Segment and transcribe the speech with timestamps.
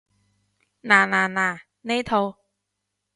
[0.81, 2.39] 嗱嗱嗱，呢套